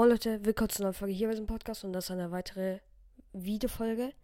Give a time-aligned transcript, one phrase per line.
[0.00, 2.78] Moin Leute, willkommen zu einer Folge hier bei diesem Podcast und das ist eine weitere
[3.34, 4.14] Videofolge.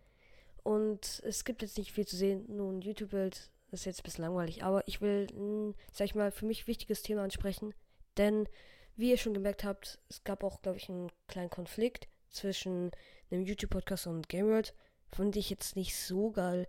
[0.62, 4.24] Und es gibt jetzt nicht viel zu sehen, nur ein YouTube-Bild ist jetzt ein bisschen
[4.24, 7.74] langweilig, aber ich will ein, sag ich mal, für mich wichtiges Thema ansprechen,
[8.16, 8.48] denn
[8.96, 12.90] wie ihr schon gemerkt habt, es gab auch, glaube ich, einen kleinen Konflikt zwischen
[13.30, 14.72] einem YouTube-Podcast und Game World.
[15.12, 16.66] Fand ich jetzt nicht so geil,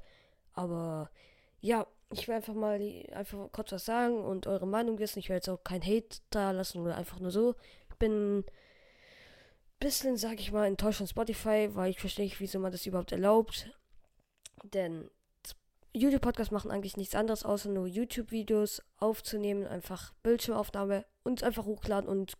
[0.51, 1.11] aber
[1.61, 2.81] ja, ich will einfach mal
[3.13, 5.19] einfach kurz was sagen und eure Meinung wissen.
[5.19, 7.55] Ich will jetzt auch kein Hate da lassen oder einfach nur so.
[7.89, 8.43] Ich bin
[9.79, 13.11] bisschen, sag ich mal, enttäuscht von Spotify, weil ich verstehe nicht, wieso man das überhaupt
[13.11, 13.69] erlaubt.
[14.63, 15.09] Denn
[15.93, 22.33] YouTube-Podcasts machen eigentlich nichts anderes, außer nur YouTube-Videos aufzunehmen, einfach Bildschirmaufnahme und einfach hochladen und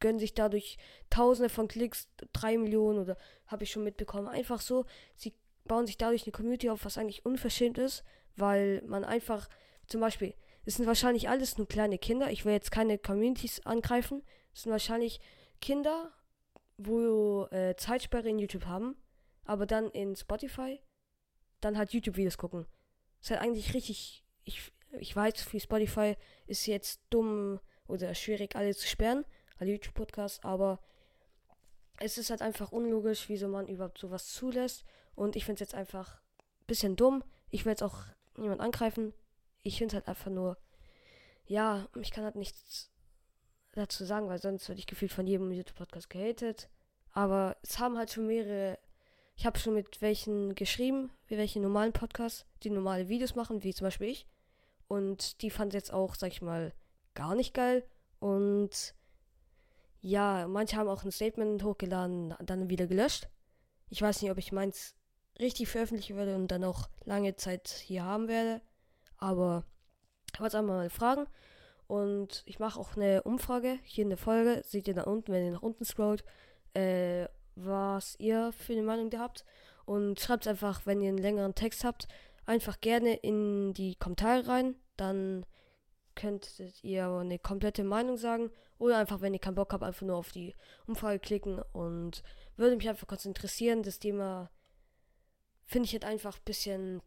[0.00, 0.76] gönnen sich dadurch
[1.10, 3.16] Tausende von Klicks, drei Millionen oder
[3.46, 4.28] habe ich schon mitbekommen.
[4.28, 8.04] Einfach so, sie bauen sich dadurch eine Community auf, was eigentlich unverschämt ist,
[8.36, 9.48] weil man einfach,
[9.86, 12.30] zum Beispiel, es sind wahrscheinlich alles nur kleine Kinder.
[12.30, 14.22] Ich will jetzt keine Communities angreifen.
[14.54, 15.20] Es sind wahrscheinlich
[15.60, 16.12] Kinder
[16.76, 18.96] wo äh, Zeitsperre in YouTube haben,
[19.44, 20.80] aber dann in Spotify
[21.60, 22.66] dann halt YouTube-Videos gucken.
[23.20, 24.24] ist halt eigentlich richtig.
[24.44, 26.16] Ich, ich weiß, für Spotify
[26.46, 29.24] ist jetzt dumm oder schwierig, alle zu sperren,
[29.58, 30.80] alle YouTube-Podcasts, aber
[31.98, 34.84] es ist halt einfach unlogisch, wieso man überhaupt sowas zulässt.
[35.14, 37.22] Und ich finde es jetzt einfach ein bisschen dumm.
[37.50, 38.04] Ich will jetzt auch
[38.36, 39.14] niemand angreifen.
[39.62, 40.58] Ich finde es halt einfach nur,
[41.46, 42.90] ja, ich kann halt nichts
[43.74, 46.68] dazu sagen, weil sonst würde ich gefühlt von jedem YouTube-Podcast gehatet.
[47.12, 48.78] Aber es haben halt schon mehrere.
[49.36, 53.74] Ich habe schon mit welchen geschrieben, wie welche normalen Podcasts, die normale Videos machen, wie
[53.74, 54.26] zum Beispiel ich.
[54.86, 56.72] Und die fand jetzt auch, sag ich mal,
[57.14, 57.84] gar nicht geil.
[58.20, 58.94] Und
[60.00, 63.28] ja, manche haben auch ein Statement hochgeladen, dann wieder gelöscht.
[63.90, 64.94] Ich weiß nicht, ob ich meins
[65.38, 68.60] richtig veröffentlichen werde und dann auch lange Zeit hier haben werde.
[69.16, 69.64] Aber
[70.32, 71.26] ich wollte einfach mal fragen.
[71.94, 74.62] Und ich mache auch eine Umfrage hier in der Folge.
[74.64, 76.24] Seht ihr da unten, wenn ihr nach unten scrollt,
[76.74, 79.44] äh, was ihr für eine Meinung da habt.
[79.84, 82.08] Und schreibt einfach, wenn ihr einen längeren Text habt,
[82.46, 84.74] einfach gerne in die Kommentare rein.
[84.96, 85.46] Dann
[86.16, 88.50] könntet ihr eine komplette Meinung sagen.
[88.78, 90.52] Oder einfach, wenn ihr keinen Bock habt, einfach nur auf die
[90.88, 91.62] Umfrage klicken.
[91.72, 92.24] Und
[92.56, 93.84] würde mich einfach kurz interessieren.
[93.84, 94.50] Das Thema
[95.64, 97.02] finde ich jetzt einfach ein bisschen.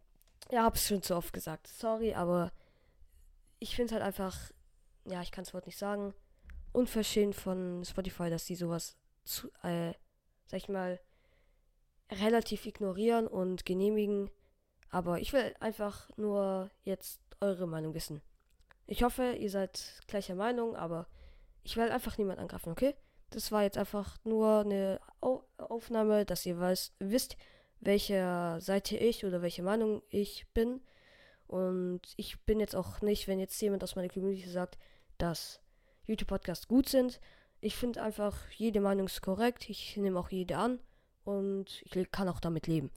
[0.49, 1.67] Ja, hab's schon zu oft gesagt.
[1.67, 2.53] Sorry, aber
[3.59, 4.51] ich finde es halt einfach
[5.09, 6.13] ja, ich kann das Wort nicht sagen,
[6.71, 9.93] unverschämt von Spotify, dass sie sowas zu, äh,
[10.45, 10.99] sag ich mal,
[12.11, 14.29] relativ ignorieren und genehmigen.
[14.89, 18.21] Aber ich will einfach nur jetzt eure Meinung wissen.
[18.85, 21.07] Ich hoffe, ihr seid gleicher Meinung, aber
[21.63, 22.95] ich will einfach niemand angreifen, okay?
[23.31, 27.35] Das war jetzt einfach nur eine Au Aufnahme, dass ihr weiß, wisst,
[27.81, 30.81] welcher Seite ich oder welche Meinung ich bin.
[31.47, 34.77] Und ich bin jetzt auch nicht, wenn jetzt jemand aus meiner Community sagt,
[35.17, 35.59] dass
[36.05, 37.19] YouTube-Podcasts gut sind.
[37.59, 39.69] Ich finde einfach, jede Meinung ist korrekt.
[39.69, 40.79] Ich nehme auch jede an.
[41.23, 42.91] Und ich kann auch damit leben.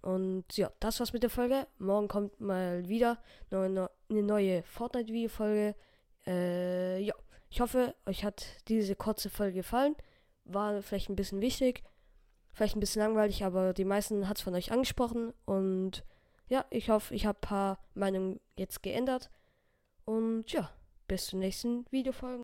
[0.00, 1.66] Und ja, das war's mit der Folge.
[1.78, 3.18] Morgen kommt mal wieder
[3.50, 5.74] eine neue Fortnite-Video-Folge.
[6.26, 7.14] Äh, ja,
[7.50, 9.96] ich hoffe, euch hat diese kurze Folge gefallen.
[10.44, 11.82] War vielleicht ein bisschen wichtig.
[12.52, 15.34] Vielleicht ein bisschen langweilig, aber die meisten hat es von euch angesprochen.
[15.44, 16.04] Und
[16.48, 19.30] ja, ich hoffe, ich habe ein paar Meinungen jetzt geändert.
[20.04, 20.70] Und ja.
[21.08, 22.34] Bis zur nächsten Videofolge.